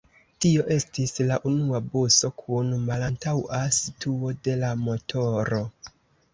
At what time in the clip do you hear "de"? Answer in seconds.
4.49-4.59